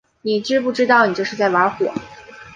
[0.23, 1.93] 你知不知道你这是在玩火